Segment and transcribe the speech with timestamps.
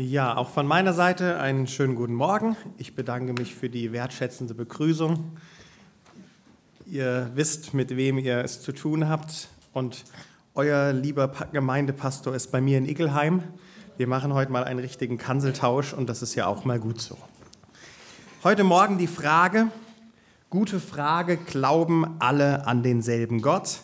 [0.00, 2.56] Ja, auch von meiner Seite einen schönen guten Morgen.
[2.78, 5.36] Ich bedanke mich für die wertschätzende Begrüßung.
[6.86, 10.04] Ihr wisst, mit wem ihr es zu tun habt und
[10.54, 13.42] euer lieber Gemeindepastor ist bei mir in Ickelheim.
[13.98, 17.18] Wir machen heute mal einen richtigen Kanzeltausch und das ist ja auch mal gut so.
[18.42, 19.68] Heute Morgen die Frage,
[20.48, 23.80] gute Frage, glauben alle an denselben Gott?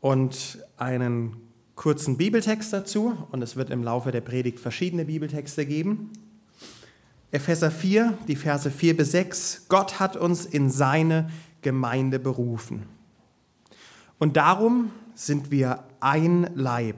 [0.00, 1.47] Und einen
[1.78, 6.10] kurzen Bibeltext dazu und es wird im Laufe der Predigt verschiedene Bibeltexte geben.
[7.30, 9.66] Epheser 4, die Verse 4 bis 6.
[9.68, 11.30] Gott hat uns in seine
[11.62, 12.82] Gemeinde berufen.
[14.18, 16.96] Und darum sind wir ein Leib.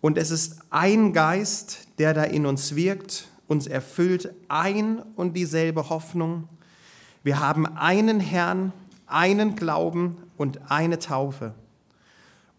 [0.00, 5.90] Und es ist ein Geist, der da in uns wirkt, uns erfüllt ein und dieselbe
[5.90, 6.46] Hoffnung.
[7.24, 8.72] Wir haben einen Herrn,
[9.08, 11.54] einen Glauben und eine Taufe.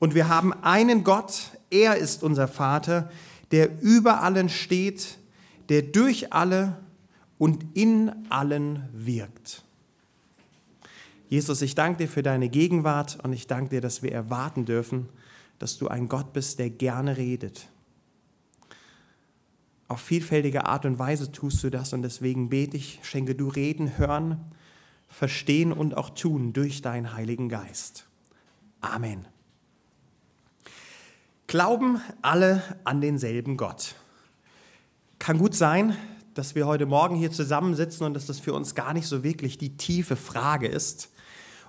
[0.05, 3.09] Und wir haben einen Gott, er ist unser Vater,
[3.50, 5.18] der über allen steht,
[5.70, 6.78] der durch alle
[7.40, 9.64] und in allen wirkt.
[11.28, 15.09] Jesus, ich danke dir für deine Gegenwart und ich danke dir, dass wir erwarten dürfen,
[15.58, 17.67] dass du ein Gott bist, der gerne redet.
[19.88, 23.98] Auf vielfältige Art und Weise tust du das und deswegen bete ich, schenke du Reden,
[23.98, 24.39] Hören,
[25.08, 28.06] Verstehen und auch Tun durch deinen Heiligen Geist.
[28.81, 29.26] Amen.
[31.48, 33.94] Glauben alle an denselben Gott.
[35.20, 35.96] Kann gut sein,
[36.34, 39.60] dass wir heute Morgen hier zusammensitzen und dass das für uns gar nicht so wirklich
[39.60, 41.12] die tiefe Frage ist.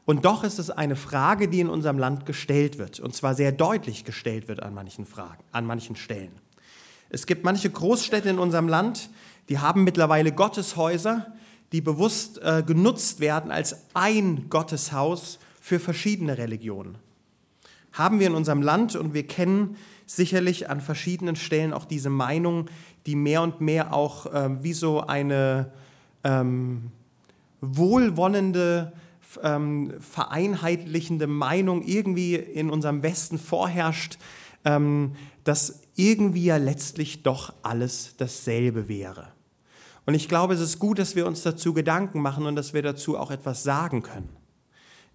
[0.07, 3.53] Und doch ist es eine Frage, die in unserem Land gestellt wird, und zwar sehr
[3.53, 6.33] deutlich gestellt wird an manchen, Fragen, an manchen Stellen.
[7.11, 9.11] Es gibt manche Großstädte in unserem Land,
[9.51, 11.35] die haben mittlerweile Gotteshäuser,
[11.73, 16.97] die bewusst äh, genutzt werden als ein Gotteshaus für verschiedene Religionen
[17.97, 22.67] haben wir in unserem Land und wir kennen sicherlich an verschiedenen Stellen auch diese Meinung,
[23.07, 25.73] die mehr und mehr auch äh, wie so eine
[26.25, 26.91] ähm,
[27.61, 28.93] wohlwollende,
[29.43, 34.19] ähm, vereinheitlichende Meinung irgendwie in unserem Westen vorherrscht,
[34.65, 35.13] ähm,
[35.45, 39.29] dass irgendwie ja letztlich doch alles dasselbe wäre.
[40.05, 42.83] Und ich glaube, es ist gut, dass wir uns dazu Gedanken machen und dass wir
[42.83, 44.29] dazu auch etwas sagen können.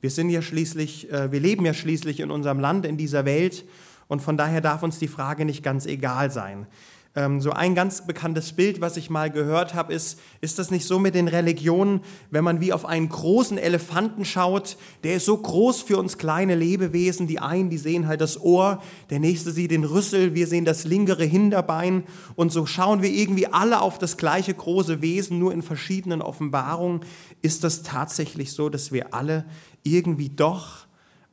[0.02, 3.66] Wir sind ja schließlich, äh, wir leben ja schließlich in unserem Land, in dieser Welt
[4.08, 6.68] und von daher darf uns die Frage nicht ganz egal sein.
[7.14, 10.86] Ähm, so ein ganz bekanntes Bild, was ich mal gehört habe, ist, ist das nicht
[10.86, 15.36] so mit den Religionen, wenn man wie auf einen großen Elefanten schaut, der ist so
[15.36, 19.72] groß für uns kleine Lebewesen, die einen, die sehen halt das Ohr, der nächste sieht
[19.72, 24.16] den Rüssel, wir sehen das linkere Hinterbein und so schauen wir irgendwie alle auf das
[24.16, 27.02] gleiche große Wesen, nur in verschiedenen Offenbarungen.
[27.42, 29.44] Ist das tatsächlich so, dass wir alle
[29.84, 30.86] irgendwie doch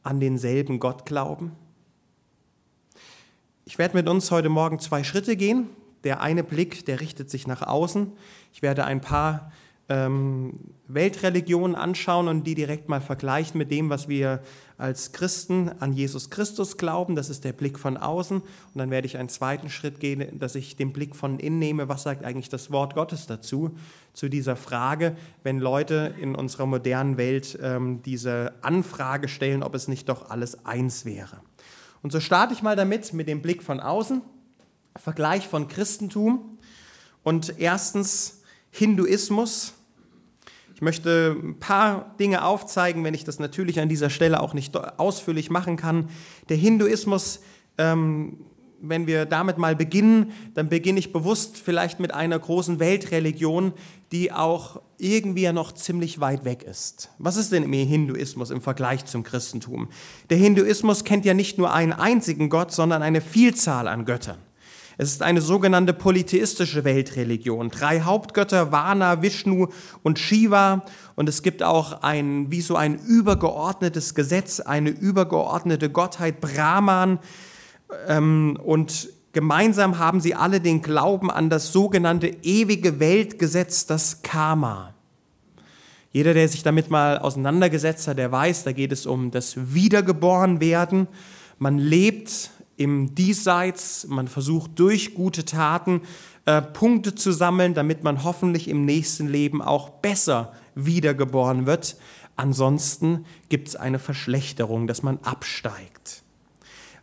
[0.02, 1.52] an denselben Gott glauben?
[3.64, 5.68] Ich werde mit uns heute Morgen zwei Schritte gehen.
[6.04, 8.12] Der eine Blick, der richtet sich nach außen.
[8.52, 9.52] Ich werde ein paar
[9.88, 10.52] ähm,
[10.86, 14.42] Weltreligionen anschauen und die direkt mal vergleichen mit dem, was wir
[14.78, 17.16] als Christen an Jesus Christus glauben.
[17.16, 18.40] Das ist der Blick von außen.
[18.40, 21.88] Und dann werde ich einen zweiten Schritt gehen, dass ich den Blick von innen nehme.
[21.88, 23.76] Was sagt eigentlich das Wort Gottes dazu?
[24.14, 29.88] Zu dieser Frage, wenn Leute in unserer modernen Welt ähm, diese Anfrage stellen, ob es
[29.88, 31.40] nicht doch alles eins wäre.
[32.02, 34.22] Und so starte ich mal damit, mit dem Blick von außen,
[34.96, 36.58] Vergleich von Christentum
[37.22, 39.74] und erstens Hinduismus.
[40.78, 44.76] Ich möchte ein paar Dinge aufzeigen, wenn ich das natürlich an dieser Stelle auch nicht
[44.76, 46.08] ausführlich machen kann.
[46.50, 47.40] Der Hinduismus
[47.78, 48.38] ähm,
[48.80, 53.72] wenn wir damit mal beginnen, dann beginne ich bewusst vielleicht mit einer großen Weltreligion,
[54.12, 57.10] die auch irgendwie ja noch ziemlich weit weg ist.
[57.18, 59.88] Was ist denn im Hinduismus im Vergleich zum Christentum?
[60.30, 64.38] Der Hinduismus kennt ja nicht nur einen einzigen Gott, sondern eine Vielzahl an Göttern.
[65.00, 67.70] Es ist eine sogenannte polytheistische Weltreligion.
[67.70, 69.68] Drei Hauptgötter, Vana, Vishnu
[70.02, 70.84] und Shiva.
[71.14, 77.20] Und es gibt auch ein, wie so ein übergeordnetes Gesetz, eine übergeordnete Gottheit, Brahman,
[78.06, 84.94] ähm, und gemeinsam haben sie alle den Glauben an das sogenannte ewige Weltgesetz, das Karma.
[86.10, 91.06] Jeder, der sich damit mal auseinandergesetzt hat, der weiß, da geht es um das Wiedergeborenwerden.
[91.58, 96.02] Man lebt im Diesseits, man versucht durch gute Taten
[96.46, 101.96] äh, Punkte zu sammeln, damit man hoffentlich im nächsten Leben auch besser wiedergeboren wird.
[102.36, 106.22] Ansonsten gibt es eine Verschlechterung, dass man absteigt.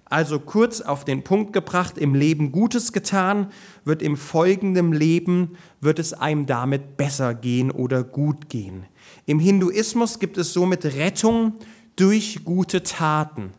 [0.06, 3.52] Also kurz auf den Punkt gebracht, im Leben Gutes getan,
[3.84, 8.86] wird im folgenden Leben, wird es einem damit besser gehen oder gut gehen.
[9.26, 11.56] Im Hinduismus gibt es somit Rettung
[11.98, 13.52] durch gute Taten.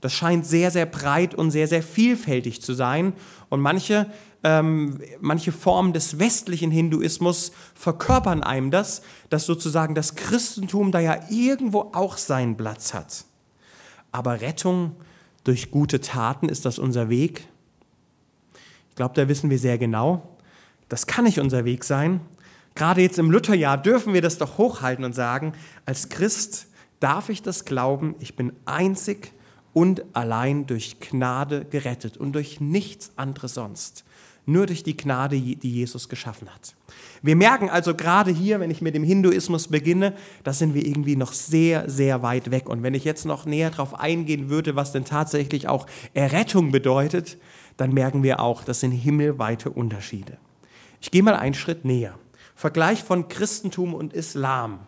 [0.00, 3.12] Das scheint sehr, sehr breit und sehr, sehr vielfältig zu sein.
[3.48, 4.10] Und manche,
[4.44, 11.20] ähm, manche Formen des westlichen Hinduismus verkörpern einem das, dass sozusagen das Christentum da ja
[11.30, 13.24] irgendwo auch seinen Platz hat.
[14.12, 14.96] Aber Rettung
[15.44, 17.46] durch gute Taten, ist das unser Weg?
[18.90, 20.36] Ich glaube, da wissen wir sehr genau,
[20.88, 22.20] das kann nicht unser Weg sein.
[22.74, 25.52] Gerade jetzt im Lutherjahr dürfen wir das doch hochhalten und sagen,
[25.86, 26.68] als Christ
[27.00, 29.32] darf ich das glauben, ich bin einzig
[29.76, 34.06] und allein durch Gnade gerettet und durch nichts anderes sonst.
[34.46, 36.74] Nur durch die Gnade, die Jesus geschaffen hat.
[37.20, 40.14] Wir merken also gerade hier, wenn ich mit dem Hinduismus beginne,
[40.44, 42.70] da sind wir irgendwie noch sehr, sehr weit weg.
[42.70, 45.84] Und wenn ich jetzt noch näher darauf eingehen würde, was denn tatsächlich auch
[46.14, 47.36] Errettung bedeutet,
[47.76, 50.38] dann merken wir auch, das sind himmelweite Unterschiede.
[51.02, 52.18] Ich gehe mal einen Schritt näher.
[52.54, 54.86] Vergleich von Christentum und Islam.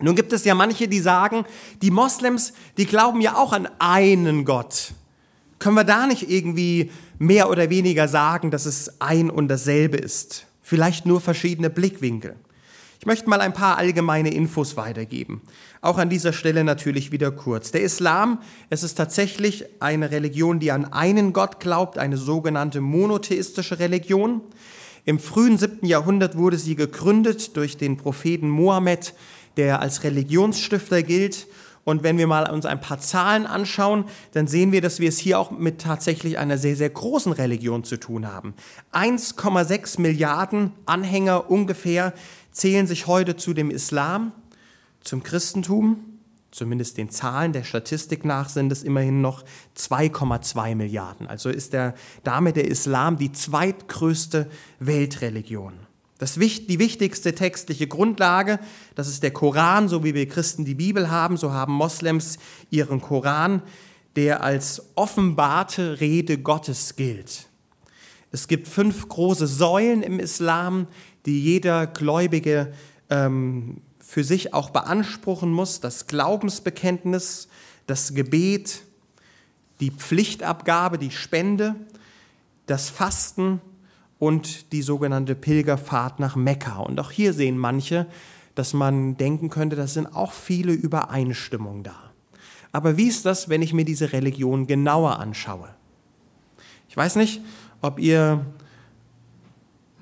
[0.00, 1.44] Nun gibt es ja manche, die sagen,
[1.82, 4.92] die Moslems, die glauben ja auch an einen Gott.
[5.58, 10.46] Können wir da nicht irgendwie mehr oder weniger sagen, dass es ein und dasselbe ist?
[10.62, 12.36] Vielleicht nur verschiedene Blickwinkel.
[13.04, 15.42] Ich möchte mal ein paar allgemeine Infos weitergeben.
[15.82, 17.70] Auch an dieser Stelle natürlich wieder kurz.
[17.70, 23.78] Der Islam, es ist tatsächlich eine Religion, die an einen Gott glaubt, eine sogenannte monotheistische
[23.78, 24.40] Religion.
[25.04, 29.12] Im frühen siebten Jahrhundert wurde sie gegründet durch den Propheten Mohammed,
[29.56, 31.46] der als Religionsstifter gilt.
[31.84, 35.18] Und wenn wir mal uns ein paar Zahlen anschauen, dann sehen wir, dass wir es
[35.18, 38.54] hier auch mit tatsächlich einer sehr, sehr großen Religion zu tun haben.
[38.92, 42.14] 1,6 Milliarden Anhänger ungefähr
[42.52, 44.32] zählen sich heute zu dem Islam,
[45.02, 46.14] zum Christentum
[46.54, 49.44] zumindest den Zahlen der Statistik nach sind es immerhin noch
[49.76, 51.26] 2,2 Milliarden.
[51.26, 54.48] Also ist der, damit der Islam die zweitgrößte
[54.78, 55.72] Weltreligion.
[56.18, 58.60] Das, die wichtigste textliche Grundlage,
[58.94, 62.38] das ist der Koran, so wie wir Christen die Bibel haben, so haben Moslems
[62.70, 63.62] ihren Koran,
[64.14, 67.48] der als offenbarte Rede Gottes gilt.
[68.30, 70.86] Es gibt fünf große Säulen im Islam,
[71.26, 72.72] die jeder Gläubige
[73.10, 77.48] ähm, für sich auch beanspruchen muss, das Glaubensbekenntnis,
[77.86, 78.82] das Gebet,
[79.80, 81.74] die Pflichtabgabe, die Spende,
[82.66, 83.60] das Fasten
[84.18, 86.78] und die sogenannte Pilgerfahrt nach Mekka.
[86.78, 88.06] Und auch hier sehen manche,
[88.54, 91.96] dass man denken könnte, das sind auch viele Übereinstimmungen da.
[92.72, 95.68] Aber wie ist das, wenn ich mir diese Religion genauer anschaue?
[96.88, 97.40] Ich weiß nicht,
[97.82, 98.44] ob ihr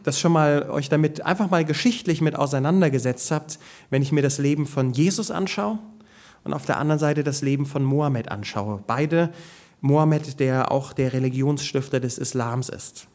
[0.02, 3.58] das schon mal euch damit einfach mal geschichtlich mit auseinandergesetzt habt,
[3.90, 5.78] wenn ich mir das Leben von Jesus anschaue
[6.44, 8.82] und auf der anderen Seite das Leben von Mohammed anschaue.
[8.86, 9.32] Beide
[9.80, 13.06] Mohammed, der auch der Religionsstifter des Islams ist.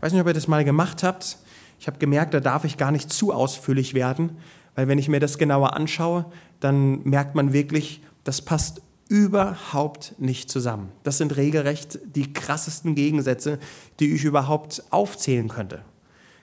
[0.00, 1.38] Weiß nicht, ob ihr das mal gemacht habt.
[1.78, 4.36] Ich habe gemerkt, da darf ich gar nicht zu ausführlich werden,
[4.74, 6.26] weil wenn ich mir das genauer anschaue,
[6.60, 10.90] dann merkt man wirklich, das passt überhaupt nicht zusammen.
[11.02, 13.58] Das sind regelrecht die krassesten Gegensätze,
[13.98, 15.82] die ich überhaupt aufzählen könnte.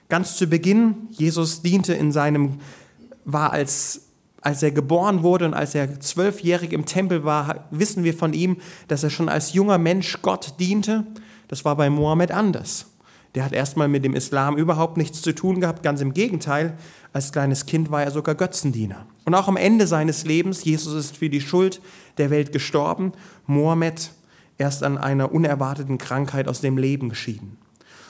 [0.10, 2.60] Ganz zu Beginn, Jesus diente in seinem,
[3.25, 4.07] war als,
[4.42, 8.57] als er geboren wurde und als er zwölfjährig im Tempel war, wissen wir von ihm,
[8.88, 11.06] dass er schon als junger Mensch Gott diente.
[11.48, 12.88] Das war bei Mohammed anders.
[13.38, 16.75] Der hat erstmal mit dem Islam überhaupt nichts zu tun gehabt, ganz im Gegenteil.
[17.13, 19.06] Als kleines Kind war er sogar Götzendiener.
[19.25, 21.80] Und auch am Ende seines Lebens, Jesus ist für die Schuld
[22.18, 23.12] der Welt gestorben,
[23.45, 24.10] Mohammed
[24.57, 27.60] erst an einer unerwarteten Krankheit aus dem Leben geschieden.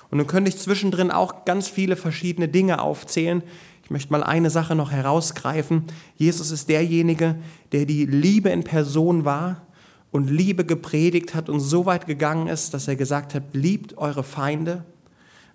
[0.09, 3.43] Und nun könnte ich zwischendrin auch ganz viele verschiedene Dinge aufzählen.
[3.83, 5.83] Ich möchte mal eine Sache noch herausgreifen.
[6.15, 7.35] Jesus ist derjenige,
[7.73, 9.67] der die Liebe in Person war
[10.09, 14.23] und Liebe gepredigt hat und so weit gegangen ist, dass er gesagt hat, liebt eure
[14.23, 14.85] Feinde.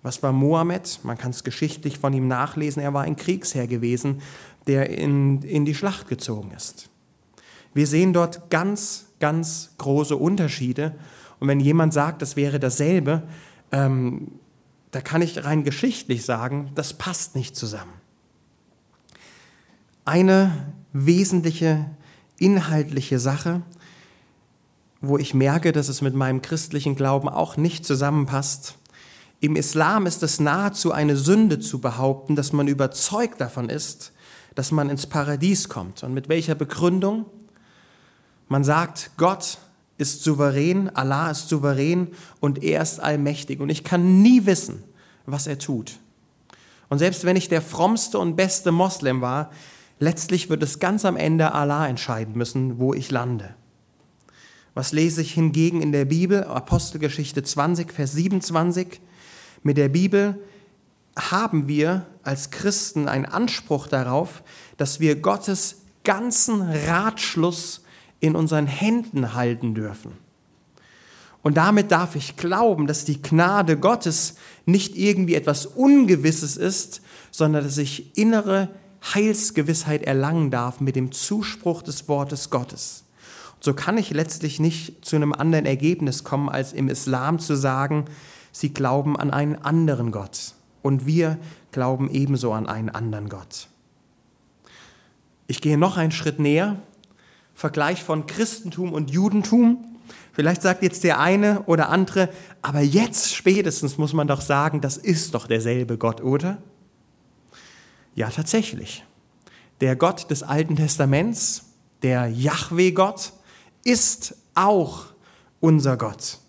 [0.03, 0.99] Was war Mohammed?
[1.03, 2.83] Man kann es geschichtlich von ihm nachlesen.
[2.83, 4.21] Er war ein Kriegsherr gewesen,
[4.67, 6.89] der in, in die Schlacht gezogen ist.
[7.73, 10.95] Wir sehen dort ganz, ganz große Unterschiede.
[11.39, 13.23] Und wenn jemand sagt, das wäre dasselbe,
[13.71, 14.39] ähm,
[14.91, 17.93] da kann ich rein geschichtlich sagen, das passt nicht zusammen.
[20.05, 21.89] Eine wesentliche
[22.37, 23.63] inhaltliche Sache,
[25.01, 28.77] wo ich merke, dass es mit meinem christlichen Glauben auch nicht zusammenpasst.
[29.43, 34.13] Im Islam ist es nahezu eine Sünde zu behaupten, dass man überzeugt davon ist,
[34.55, 36.01] dass man ins Paradies kommt.
[36.01, 37.25] Und mit welcher Begründung?
[38.47, 39.57] Man sagt, Gott
[39.97, 42.07] ist souverän, Allah ist souverän
[42.39, 43.59] und er ist allmächtig.
[43.59, 44.81] Und ich kann nie wissen,
[45.25, 45.99] was er tut.
[46.87, 49.51] Und selbst wenn ich der frommste und beste Moslem war,
[49.99, 53.55] letztlich wird es ganz am Ende Allah entscheiden müssen, wo ich lande.
[54.73, 56.45] Was lese ich hingegen in der Bibel?
[56.45, 59.01] Apostelgeschichte 20, Vers 27.
[59.63, 60.39] Mit der Bibel
[61.17, 64.43] haben wir als Christen einen Anspruch darauf,
[64.77, 67.83] dass wir Gottes ganzen Ratschluss
[68.19, 70.13] in unseren Händen halten dürfen.
[71.41, 77.01] Und damit darf ich glauben, dass die Gnade Gottes nicht irgendwie etwas Ungewisses ist,
[77.31, 78.69] sondern dass ich innere
[79.13, 83.03] Heilsgewissheit erlangen darf mit dem Zuspruch des Wortes Gottes.
[83.55, 87.55] Und so kann ich letztlich nicht zu einem anderen Ergebnis kommen, als im Islam zu
[87.55, 88.05] sagen,
[88.53, 91.37] sie glauben an einen anderen Gott und wir
[91.73, 93.67] glauben ebenso an einen anderen Gott.
[95.47, 96.77] Ich gehe noch einen Schritt näher,
[97.53, 99.85] Vergleich von Christentum und Judentum.
[100.31, 102.29] Vielleicht sagt jetzt der eine oder andere,
[102.61, 106.57] aber jetzt spätestens muss man doch sagen, das ist doch derselbe Gott, oder?
[108.15, 109.05] Ja, tatsächlich.
[109.81, 111.65] Der Gott des Alten Testaments,
[112.01, 113.33] der Yahweh-Gott,
[113.83, 115.05] ist auch
[115.59, 116.39] unser Gott.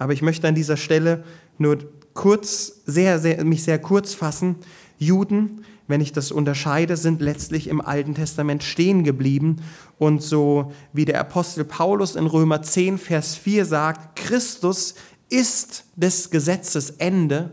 [0.00, 1.24] Aber ich möchte an dieser Stelle
[1.58, 1.76] nur
[2.14, 4.56] kurz, sehr, sehr, mich sehr kurz fassen.
[4.98, 9.56] Juden, wenn ich das unterscheide, sind letztlich im Alten Testament stehen geblieben.
[9.98, 14.94] Und so wie der Apostel Paulus in Römer 10, Vers 4 sagt, Christus
[15.28, 17.50] ist des Gesetzes Ende,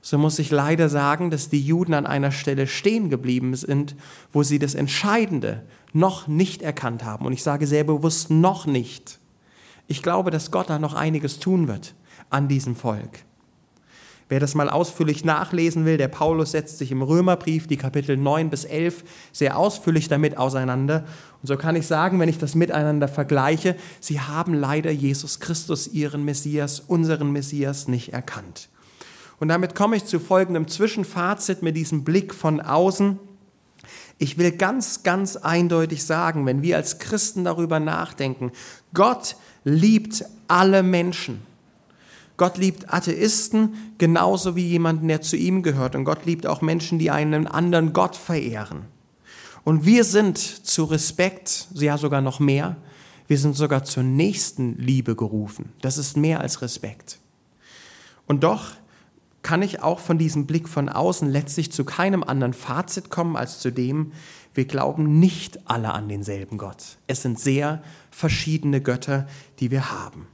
[0.00, 3.94] so muss ich leider sagen, dass die Juden an einer Stelle stehen geblieben sind,
[4.32, 7.26] wo sie das Entscheidende noch nicht erkannt haben.
[7.26, 9.20] Und ich sage sehr bewusst noch nicht.
[9.92, 11.94] Ich glaube, dass Gott da noch einiges tun wird
[12.30, 13.10] an diesem Volk.
[14.30, 18.48] Wer das mal ausführlich nachlesen will, der Paulus setzt sich im Römerbrief, die Kapitel 9
[18.48, 21.04] bis 11, sehr ausführlich damit auseinander.
[21.42, 25.88] Und so kann ich sagen, wenn ich das miteinander vergleiche, sie haben leider Jesus Christus,
[25.88, 28.70] ihren Messias, unseren Messias, nicht erkannt.
[29.40, 33.18] Und damit komme ich zu folgendem Zwischenfazit mit diesem Blick von außen.
[34.16, 38.52] Ich will ganz, ganz eindeutig sagen, wenn wir als Christen darüber nachdenken,
[38.94, 41.42] Gott liebt alle Menschen.
[42.36, 45.94] Gott liebt Atheisten genauso wie jemanden, der zu ihm gehört.
[45.94, 48.86] Und Gott liebt auch Menschen, die einen anderen Gott verehren.
[49.64, 52.76] Und wir sind zu Respekt, ja sogar noch mehr,
[53.28, 55.72] wir sind sogar zur nächsten Liebe gerufen.
[55.80, 57.18] Das ist mehr als Respekt.
[58.26, 58.72] Und doch
[59.42, 63.60] kann ich auch von diesem Blick von außen letztlich zu keinem anderen Fazit kommen als
[63.60, 64.12] zu dem,
[64.54, 66.98] wir glauben nicht alle an denselben Gott.
[67.06, 69.26] Es sind sehr verschiedene Götter,
[69.60, 70.26] die wir haben.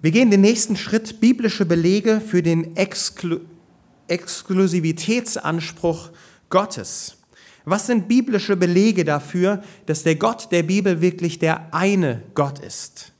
[0.00, 3.40] Wir gehen den nächsten Schritt, biblische Belege für den Exklu
[4.08, 6.10] Exklusivitätsanspruch
[6.50, 7.16] Gottes.
[7.64, 13.12] Was sind biblische Belege dafür, dass der Gott der Bibel wirklich der eine Gott ist?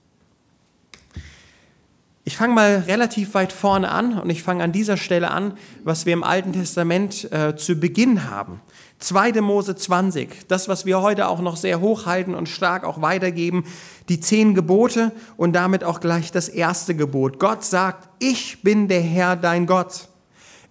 [2.25, 6.07] Ich fange mal relativ weit vorne an und ich fange an dieser Stelle an, was
[6.07, 8.61] wir im Alten Testament äh, zu Beginn haben.
[9.03, 9.41] 2.
[9.41, 13.65] Mose 20, das, was wir heute auch noch sehr hochhalten und stark auch weitergeben,
[14.09, 17.39] die zehn Gebote und damit auch gleich das erste Gebot.
[17.39, 20.09] Gott sagt, ich bin der Herr, dein Gott.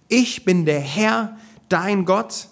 [0.08, 1.36] Ich bin der Herr,
[1.68, 2.48] dein Gott.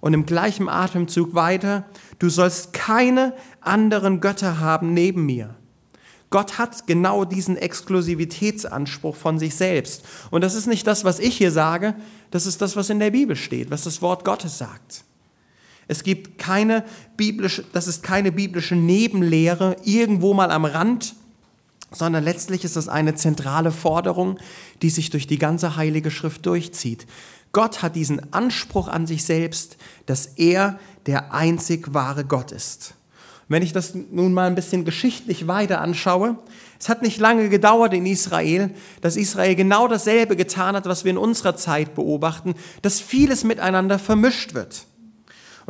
[0.00, 1.84] Und im gleichen Atemzug weiter,
[2.18, 5.54] du sollst keine anderen Götter haben neben mir.
[6.30, 10.04] Gott hat genau diesen Exklusivitätsanspruch von sich selbst.
[10.30, 11.94] Und das ist nicht das, was ich hier sage,
[12.30, 15.04] das ist das, was in der Bibel steht, was das Wort Gottes sagt.
[15.90, 16.84] Es gibt keine
[17.16, 21.16] biblische, das ist keine biblische Nebenlehre irgendwo mal am Rand,
[21.90, 24.38] sondern letztlich ist es eine zentrale Forderung,
[24.82, 27.08] die sich durch die ganze Heilige Schrift durchzieht.
[27.50, 32.94] Gott hat diesen Anspruch an sich selbst, dass er der einzig wahre Gott ist.
[33.48, 36.38] Wenn ich das nun mal ein bisschen geschichtlich weiter anschaue,
[36.78, 38.70] es hat nicht lange gedauert in Israel,
[39.00, 43.98] dass Israel genau dasselbe getan hat, was wir in unserer Zeit beobachten, dass vieles miteinander
[43.98, 44.86] vermischt wird.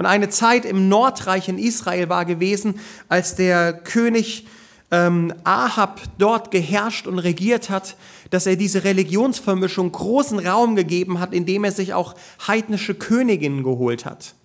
[0.00, 2.80] Und eine Zeit im Nordreich in Israel war gewesen,
[3.10, 4.46] als der König
[4.90, 7.98] ähm, Ahab dort geherrscht und regiert hat,
[8.30, 12.14] dass er diese Religionsvermischung großen Raum gegeben hat, indem er sich auch
[12.48, 14.36] heidnische Königinnen geholt hat.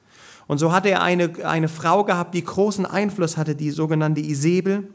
[0.48, 4.90] Und so hatte er eine, eine Frau gehabt, die großen Einfluss hatte, die sogenannte Isabel.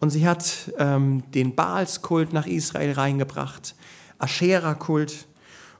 [0.00, 3.76] Und sie hat ähm, den Baalskult nach Israel reingebracht,
[4.18, 5.28] Aschera-Kult.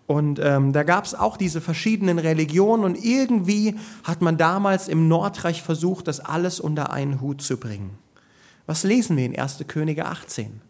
[0.07, 5.09] Und ähm, da gab es auch diese verschiedenen Religionen und irgendwie hat man damals im
[5.09, 7.99] Nordreich versucht, das alles unter einen Hut zu bringen.
[8.67, 9.65] Was lesen wir in 1.
[9.67, 10.61] Könige 18?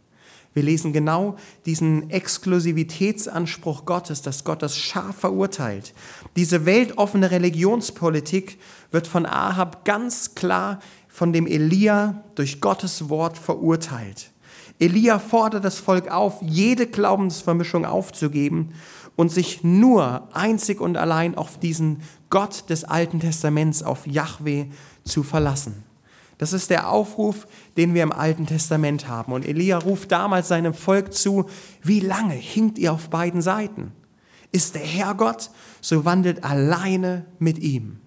[0.52, 1.34] Wir lesen genau
[1.66, 5.94] diesen Exklusivitätsanspruch Gottes, dass Gott das scharf verurteilt.
[6.36, 8.58] Diese weltoffene Religionspolitik
[8.92, 14.30] wird von Ahab ganz klar von dem Elia durch Gottes Wort verurteilt.
[14.78, 18.74] Elia fordert das Volk auf, jede Glaubensvermischung aufzugeben
[19.16, 24.66] und sich nur einzig und allein auf diesen Gott des Alten Testaments, auf Yahweh
[25.04, 25.85] zu verlassen.
[26.38, 29.33] Das ist der Aufruf, den wir im Alten Testament haben.
[29.33, 31.49] Und Elia ruft damals seinem Volk zu,
[31.83, 33.92] wie lange hinkt ihr auf beiden Seiten?
[34.50, 37.99] Ist der Herr Gott, so wandelt alleine mit ihm.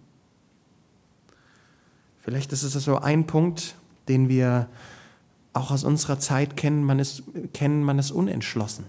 [2.20, 3.76] Vielleicht ist es so ein Punkt,
[4.10, 4.68] den wir
[5.54, 7.24] auch aus unserer Zeit kennen, man ist,
[7.54, 8.86] kennen, man ist unentschlossen.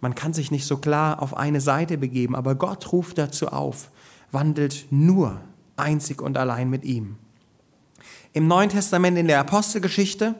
[0.00, 3.90] Man kann sich nicht so klar auf eine Seite begeben, aber Gott ruft dazu auf,
[4.32, 5.40] wandelt nur
[5.76, 7.16] einzig und allein mit ihm.
[8.32, 10.34] Im Neuen Testament in der Apostelgeschichte,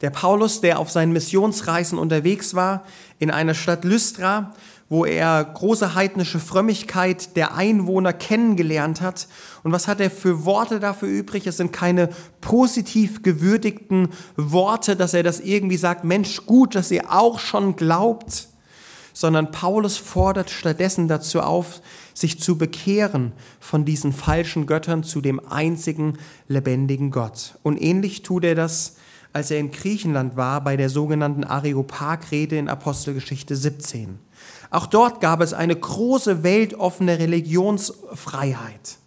[0.00, 2.84] der Paulus, der auf seinen Missionsreisen unterwegs war,
[3.18, 4.52] in einer Stadt Lystra,
[4.88, 9.26] wo er große heidnische Frömmigkeit der Einwohner kennengelernt hat.
[9.62, 11.46] Und was hat er für Worte dafür übrig?
[11.46, 12.10] Es sind keine
[12.42, 18.48] positiv gewürdigten Worte, dass er das irgendwie sagt, Mensch, gut, dass ihr auch schon glaubt,
[19.12, 21.80] sondern Paulus fordert stattdessen dazu auf,
[22.14, 27.58] sich zu bekehren von diesen falschen Göttern zu dem einzigen lebendigen Gott.
[27.62, 28.96] Und ähnlich tut er das,
[29.32, 34.18] als er in Griechenland war, bei der sogenannten Areopag-Rede in Apostelgeschichte 17.
[34.70, 38.98] Auch dort gab es eine große weltoffene Religionsfreiheit.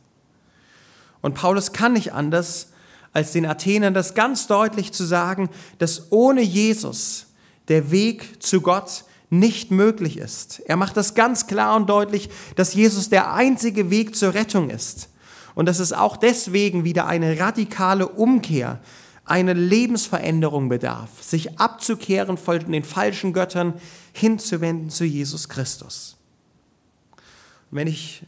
[1.22, 2.70] Und Paulus kann nicht anders,
[3.14, 7.28] als den Athenern das ganz deutlich zu sagen, dass ohne Jesus
[7.68, 9.06] der Weg zu Gott
[9.40, 10.62] nicht möglich ist.
[10.66, 15.10] Er macht das ganz klar und deutlich, dass Jesus der einzige Weg zur Rettung ist.
[15.56, 18.80] Und dass es auch deswegen wieder eine radikale Umkehr
[19.26, 23.74] eine Lebensveränderung bedarf, sich abzukehren von den falschen Göttern
[24.14, 26.16] hinzuwenden zu Jesus Christus.
[27.72, 28.24] Und wenn ich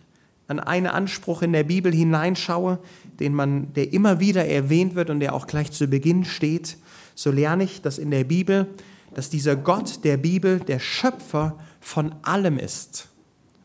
[0.48, 2.80] an einen Anspruch in der Bibel hineinschaue,
[3.20, 6.78] den man, der immer wieder erwähnt wird und der auch gleich zu Beginn steht,
[7.14, 8.68] so lerne ich, dass in der Bibel,
[9.14, 13.08] dass dieser Gott der Bibel der Schöpfer von allem ist.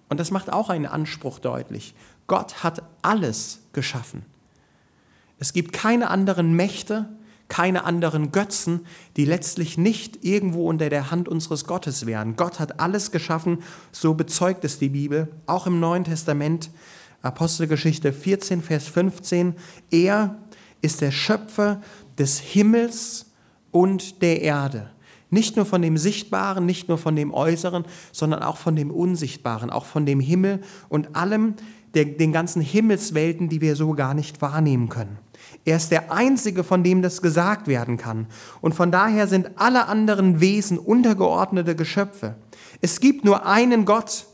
[0.09, 1.95] Und das macht auch einen Anspruch deutlich.
[2.27, 4.25] Gott hat alles geschaffen.
[5.39, 7.09] Es gibt keine anderen Mächte,
[7.49, 12.37] keine anderen Götzen, die letztlich nicht irgendwo unter der Hand unseres Gottes wären.
[12.37, 16.71] Gott hat alles geschaffen, so bezeugt es die Bibel, auch im Neuen Testament,
[17.21, 19.55] Apostelgeschichte 14, Vers 15.
[19.91, 20.37] Er
[20.81, 21.83] ist der Schöpfer
[22.19, 23.27] des Himmels
[23.71, 24.92] und der Erde.
[25.33, 29.71] Nicht nur von dem Sichtbaren, nicht nur von dem Äußeren, sondern auch von dem Unsichtbaren,
[29.71, 30.61] auch von dem Himmel
[30.91, 31.55] und allem,
[31.95, 35.19] der, den ganzen Himmelswelten, die wir so gar nicht wahrnehmen können.
[35.65, 38.27] Er ist der Einzige, von dem das gesagt werden kann.
[38.61, 42.35] Und von daher sind alle anderen Wesen untergeordnete Geschöpfe.
[42.83, 44.27] Es gibt nur einen Gott,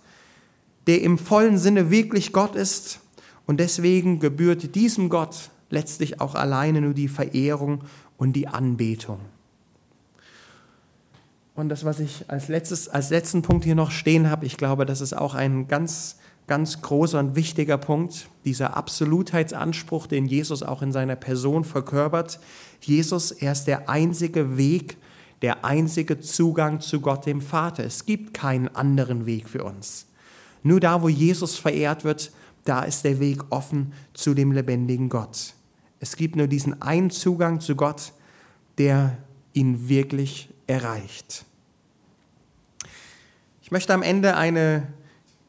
[0.89, 2.99] der im vollen Sinne wirklich Gott ist.
[3.47, 7.85] Und deswegen gebührt diesem Gott letztlich auch alleine nur die Verehrung
[8.17, 9.21] und die Anbetung.
[11.59, 14.87] Und das, was ich als, letztes, als letzten Punkt hier noch stehen habe, ich glaube,
[14.87, 16.15] das ist auch ein ganz
[16.47, 22.39] ganz großer und wichtiger Punkt, dieser Absolutheitsanspruch, den Jesus auch in seiner Person verkörpert.
[22.81, 24.99] Jesus, er ist der einzige Weg,
[25.43, 27.83] der einzige Zugang zu Gott dem Vater.
[27.85, 30.07] Es gibt keinen anderen Weg für uns.
[30.63, 32.31] Nur da, wo Jesus verehrt wird,
[32.65, 35.55] da ist der Weg offen zu dem lebendigen Gott.
[35.99, 38.13] Es gibt nur diesen einen Zugang zu Gott,
[38.79, 39.19] der
[39.55, 41.45] ihn wirklich erreicht.
[43.69, 44.87] Ich möchte am Ende eine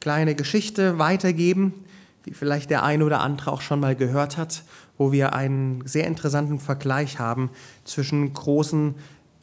[0.01, 1.85] kleine Geschichte weitergeben,
[2.25, 4.63] die vielleicht der eine oder andere auch schon mal gehört hat,
[4.97, 7.49] wo wir einen sehr interessanten Vergleich haben
[7.85, 8.95] zwischen großen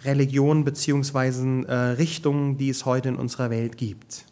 [0.05, 1.63] Religionen bzw.
[1.63, 4.27] Äh, Richtungen, die es heute in unserer Welt gibt.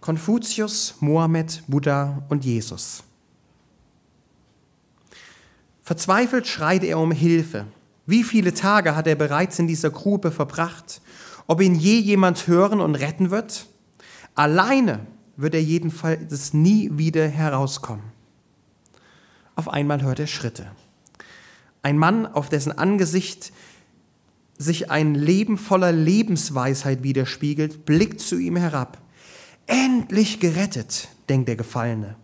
[0.00, 3.04] Konfuzius, Mohammed, Buddha und Jesus.
[5.84, 7.66] Verzweifelt schreit er um Hilfe.
[8.06, 11.00] Wie viele Tage hat er bereits in dieser Grube verbracht?
[11.50, 13.66] Ob ihn je jemand hören und retten wird?
[14.36, 15.00] Alleine
[15.36, 18.04] wird er jedenfalls nie wieder herauskommen.
[19.56, 20.70] Auf einmal hört er Schritte.
[21.82, 23.50] Ein Mann, auf dessen Angesicht
[24.58, 28.98] sich ein Leben voller Lebensweisheit widerspiegelt, blickt zu ihm herab.
[29.66, 32.14] Endlich gerettet, denkt der Gefallene.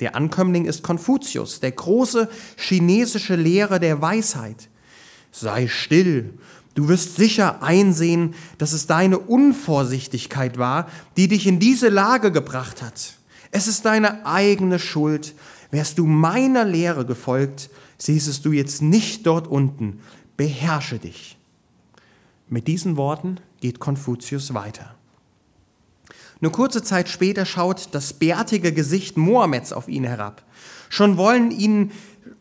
[0.00, 4.68] Der Ankömmling ist Konfuzius, der große chinesische Lehrer der Weisheit.
[5.30, 6.34] Sei still
[6.76, 12.82] Du wirst sicher einsehen, dass es deine Unvorsichtigkeit war, die dich in diese Lage gebracht
[12.82, 13.14] hat.
[13.50, 15.34] Es ist deine eigene Schuld.
[15.70, 20.00] Wärst du meiner Lehre gefolgt, säßest du jetzt nicht dort unten.
[20.36, 21.38] Beherrsche dich.
[22.50, 24.94] Mit diesen Worten geht Konfuzius weiter.
[26.40, 30.44] Nur kurze Zeit später schaut das bärtige Gesicht Mohammeds auf ihn herab.
[30.90, 31.90] Schon wollen ihn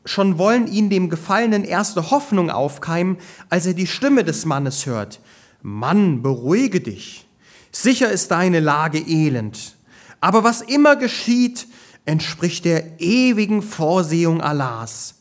[0.05, 3.17] schon wollen ihn dem Gefallenen erste Hoffnung aufkeimen,
[3.49, 5.19] als er die Stimme des Mannes hört.
[5.61, 7.27] Mann, beruhige dich.
[7.71, 9.75] Sicher ist deine Lage elend.
[10.21, 11.67] Aber was immer geschieht,
[12.05, 15.15] entspricht der ewigen Vorsehung Allahs.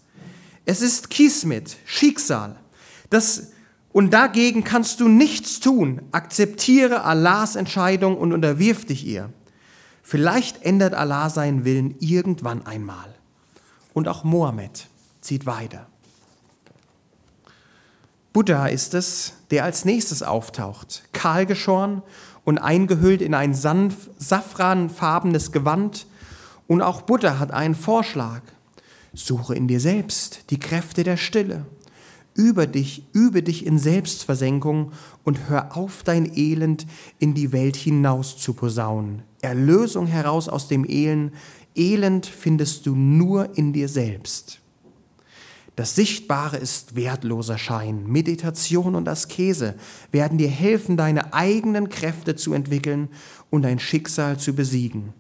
[0.67, 2.57] Es ist Kismet, Schicksal.
[3.11, 3.53] Das,
[3.93, 6.03] und dagegen kannst du nichts tun.
[6.13, 9.31] Akzeptiere Allahs Entscheidung und unterwirf dich ihr.
[10.03, 13.15] Vielleicht ändert Allah seinen Willen irgendwann einmal.
[13.95, 14.89] Und auch Mohammed
[15.23, 15.87] zieht weiter.
[18.35, 22.03] Buddha ist es, der als nächstes auftaucht, kahlgeschoren
[22.45, 26.07] und eingehüllt in ein sanft, safranfarbenes Gewand.
[26.67, 28.43] Und auch Buddha hat einen Vorschlag.
[29.15, 31.65] Suche in dir selbst die Kräfte der Stille.
[32.35, 34.91] Über dich, übe dich in Selbstversenkung
[35.23, 36.85] und hör auf, dein Elend
[37.21, 39.23] in die Welt hinaus zu posaunen.
[39.41, 41.33] Erlösung heraus aus dem Elend,
[41.75, 44.61] Elend findest du nur in dir selbst.
[45.77, 48.07] Das Sichtbare ist wertloser Schein.
[48.07, 49.75] Meditation und Askese
[50.13, 53.09] werden dir helfen, deine eigenen Kräfte zu entwickeln
[53.51, 55.13] und dein Schicksal zu besiegen.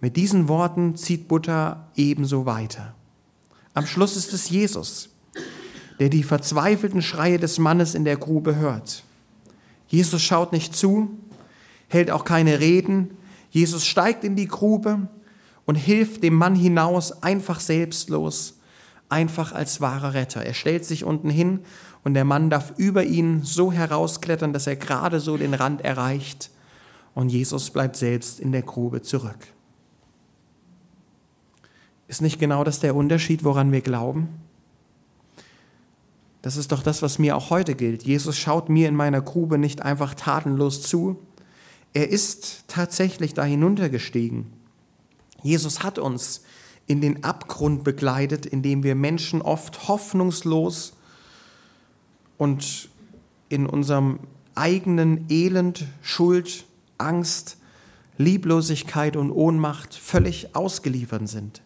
[0.00, 2.94] Mit diesen Worten zieht Buddha ebenso weiter.
[3.72, 5.10] Am Schluss ist es Jesus,
[6.00, 9.04] der die verzweifelten Schreie des Mannes in der Grube hört.
[9.86, 11.10] Jesus schaut nicht zu,
[11.86, 13.16] hält auch keine Reden.
[13.50, 15.08] Jesus steigt in die Grube
[15.66, 18.58] und hilft dem Mann hinaus einfach selbstlos
[19.08, 20.44] einfach als wahrer Retter.
[20.44, 21.60] Er stellt sich unten hin
[22.02, 26.50] und der Mann darf über ihn so herausklettern, dass er gerade so den Rand erreicht
[27.14, 29.38] und Jesus bleibt selbst in der Grube zurück.
[32.08, 34.28] Ist nicht genau das der Unterschied, woran wir glauben?
[36.42, 38.02] Das ist doch das, was mir auch heute gilt.
[38.02, 41.18] Jesus schaut mir in meiner Grube nicht einfach tatenlos zu.
[41.94, 44.52] Er ist tatsächlich da hinuntergestiegen.
[45.44, 46.42] Jesus hat uns
[46.86, 50.94] in den Abgrund begleitet, in dem wir Menschen oft hoffnungslos
[52.36, 52.88] und
[53.48, 54.18] in unserem
[54.56, 56.64] eigenen Elend, Schuld,
[56.98, 57.58] Angst,
[58.18, 61.62] Lieblosigkeit und Ohnmacht völlig ausgeliefert sind.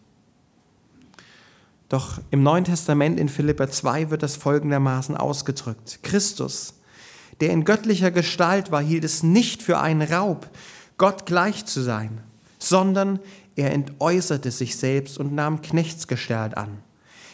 [1.89, 5.99] Doch im Neuen Testament in Philippa 2 wird das folgendermaßen ausgedrückt.
[6.03, 6.75] Christus,
[7.41, 10.49] der in göttlicher Gestalt war, hielt es nicht für einen Raub,
[10.97, 12.21] Gott gleich zu sein,
[12.59, 13.19] sondern
[13.59, 16.79] er entäußerte sich selbst und nahm Knechtsgestalt an.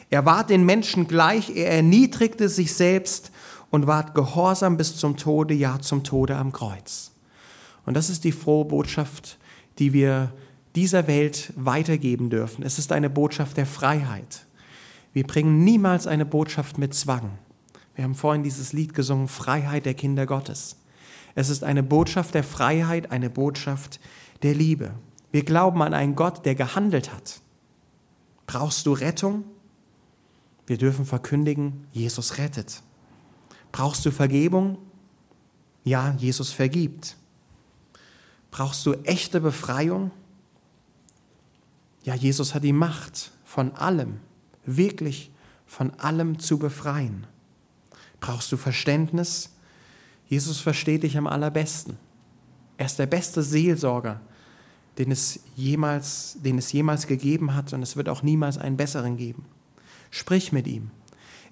[0.09, 3.31] Er ward den Menschen gleich, er erniedrigte sich selbst
[3.69, 7.11] und ward gehorsam bis zum Tode, ja zum Tode am Kreuz.
[7.85, 9.37] Und das ist die frohe Botschaft,
[9.77, 10.33] die wir
[10.75, 12.63] dieser Welt weitergeben dürfen.
[12.63, 14.45] Es ist eine Botschaft der Freiheit.
[15.13, 17.37] Wir bringen niemals eine Botschaft mit Zwang.
[17.95, 20.77] Wir haben vorhin dieses Lied gesungen, Freiheit der Kinder Gottes.
[21.35, 23.99] Es ist eine Botschaft der Freiheit, eine Botschaft
[24.43, 24.91] der Liebe.
[25.35, 27.41] Wir glauben an einen Gott, der gehandelt hat.
[28.47, 29.43] Brauchst du Rettung?
[30.65, 32.81] Wir dürfen verkündigen, Jesus rettet.
[33.73, 34.77] Brauchst du Vergebung?
[35.83, 37.17] Ja, Jesus vergibt.
[38.49, 40.11] Brauchst du echte Befreiung?
[42.05, 44.21] Ja, Jesus hat die Macht, von allem,
[44.65, 45.33] wirklich
[45.65, 47.27] von allem zu befreien.
[48.21, 49.49] Brauchst du Verständnis?
[50.29, 51.97] Jesus versteht dich am allerbesten.
[52.77, 54.21] Er ist der beste Seelsorger,
[54.97, 59.17] den es jemals, den es jemals gegeben hat und es wird auch niemals einen besseren
[59.17, 59.45] geben.
[60.09, 60.91] Sprich mit ihm.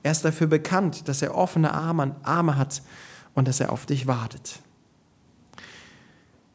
[0.04, 2.82] Er ist dafür bekannt, dass er offene Arme, Arme hat
[3.34, 4.60] und dass er auf dich wartet.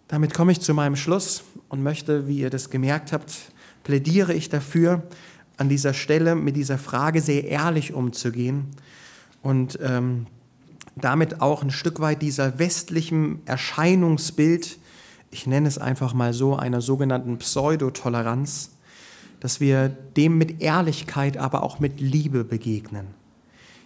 [0.06, 3.52] Damit komme ich zu meinem Schluss und möchte, wie ihr das gemerkt habt,
[3.84, 5.02] plädiere ich dafür,
[5.58, 8.68] an dieser Stelle mit dieser Frage sehr ehrlich umzugehen
[9.42, 10.26] und ähm,
[10.94, 14.78] damit auch ein Stück weit dieser westlichen Erscheinungsbild
[15.30, 18.72] ich nenne es einfach mal so, einer sogenannten Pseudotoleranz,
[19.40, 23.08] dass wir dem mit Ehrlichkeit, aber auch mit Liebe begegnen.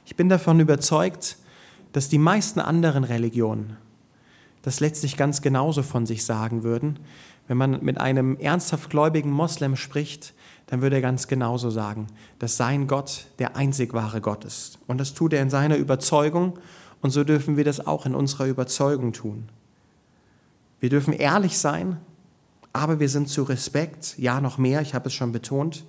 [0.07, 1.37] Ich bin davon überzeugt,
[1.93, 3.77] dass die meisten anderen Religionen
[4.63, 7.01] das letztlich ganz genauso von sich sagen würden.
[7.49, 10.35] Wenn man mit einem ernsthaft gläubigen Moslem spricht,
[10.67, 12.07] dann würde er ganz genauso sagen,
[12.39, 14.79] dass sein Gott der einzig wahre Gott ist.
[14.87, 16.59] Und das tut er in seiner Überzeugung
[17.01, 19.49] und so dürfen wir das auch in unserer Überzeugung tun.
[20.83, 21.99] Wir dürfen ehrlich sein,
[22.73, 25.85] aber wir sind zu Respekt, ja noch mehr, ich habe es schon betont,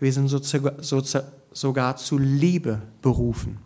[0.00, 3.58] wir sind so, so, sogar zu Liebe berufen.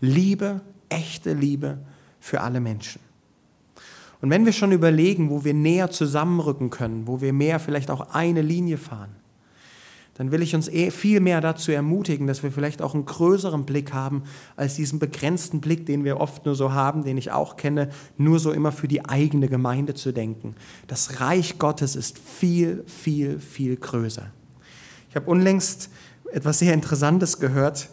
[0.00, 1.78] Liebe, echte Liebe
[2.18, 3.00] für alle Menschen.
[4.20, 8.12] Und wenn wir schon überlegen, wo wir näher zusammenrücken können, wo wir mehr vielleicht auch
[8.12, 9.14] eine Linie fahren,
[10.14, 13.64] dann will ich uns eh viel mehr dazu ermutigen, dass wir vielleicht auch einen größeren
[13.64, 14.24] Blick haben
[14.56, 18.38] als diesen begrenzten Blick, den wir oft nur so haben, den ich auch kenne, nur
[18.38, 20.54] so immer für die eigene Gemeinde zu denken.
[20.88, 24.30] Das Reich Gottes ist viel, viel, viel größer.
[25.08, 25.90] Ich habe unlängst
[26.32, 27.88] etwas sehr Interessantes gehört.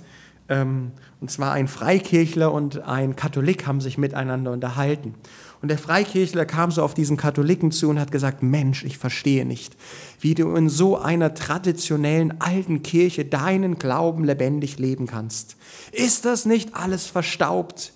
[0.49, 5.15] Ähm, und zwar ein Freikirchler und ein Katholik haben sich miteinander unterhalten.
[5.61, 9.45] Und der Freikirchler kam so auf diesen Katholiken zu und hat gesagt, Mensch, ich verstehe
[9.45, 9.75] nicht,
[10.19, 15.55] wie du in so einer traditionellen alten Kirche deinen Glauben lebendig leben kannst.
[15.91, 17.93] Ist das nicht alles verstaubt?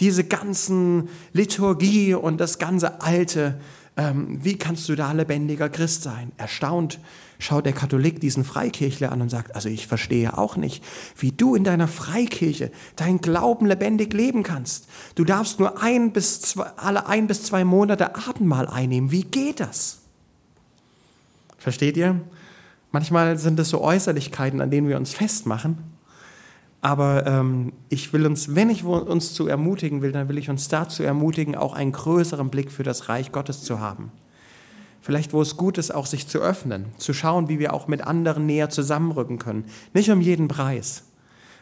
[0.00, 3.60] Diese ganzen Liturgie und das ganze Alte,
[3.96, 6.32] ähm, wie kannst du da lebendiger Christ sein?
[6.38, 6.98] Erstaunt
[7.38, 10.82] schaut der Katholik diesen Freikirchler an und sagt, also ich verstehe auch nicht,
[11.16, 14.88] wie du in deiner Freikirche deinen Glauben lebendig leben kannst.
[15.14, 19.10] Du darfst nur ein bis zwei, alle ein bis zwei Monate Abendmahl einnehmen.
[19.10, 19.98] Wie geht das?
[21.58, 22.20] Versteht ihr?
[22.92, 25.91] Manchmal sind es so Äußerlichkeiten, an denen wir uns festmachen.
[26.82, 30.68] Aber ähm, ich will uns, wenn ich uns zu ermutigen will, dann will ich uns
[30.68, 34.10] dazu ermutigen, auch einen größeren Blick für das Reich Gottes zu haben.
[35.00, 38.02] Vielleicht, wo es gut ist, auch sich zu öffnen, zu schauen, wie wir auch mit
[38.02, 39.64] anderen näher zusammenrücken können.
[39.94, 41.04] Nicht um jeden Preis,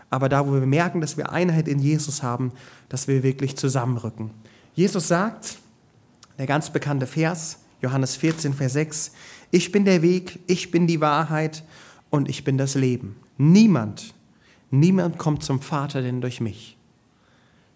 [0.09, 2.53] aber da, wo wir merken, dass wir Einheit in Jesus haben,
[2.89, 4.31] dass wir wirklich zusammenrücken.
[4.75, 5.59] Jesus sagt,
[6.39, 9.13] der ganz bekannte Vers, Johannes 14, Vers 6,
[9.51, 11.65] ich bin der Weg, ich bin die Wahrheit
[12.09, 13.17] und ich bin das Leben.
[13.37, 14.15] Niemand,
[14.71, 16.77] niemand kommt zum Vater denn durch mich.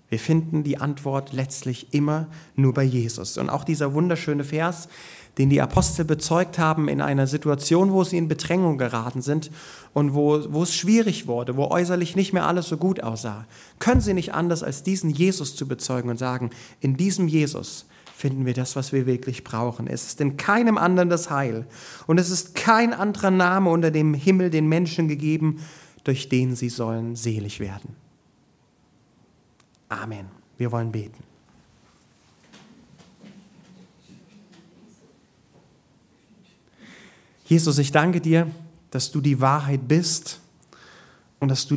[0.08, 3.38] Wir finden die Antwort letztlich immer nur bei Jesus.
[3.38, 4.88] Und auch dieser wunderschöne Vers,
[5.38, 9.50] den die Apostel bezeugt haben in einer Situation, wo sie in Bedrängung geraten sind
[9.92, 13.46] und wo, wo es schwierig wurde, wo äußerlich nicht mehr alles so gut aussah,
[13.80, 18.46] können sie nicht anders als diesen Jesus zu bezeugen und sagen, in diesem Jesus finden
[18.46, 19.88] wir das, was wir wirklich brauchen.
[19.88, 21.66] Es ist in keinem anderen das Heil.
[22.06, 25.58] Und es ist kein anderer Name unter dem Himmel den Menschen gegeben,
[26.04, 27.96] durch den sie sollen selig werden.
[29.88, 30.26] Amen.
[30.58, 31.22] Wir wollen beten.
[37.46, 38.50] Jesus, ich danke dir,
[38.90, 40.40] dass du die Wahrheit bist
[41.40, 41.72] und dass du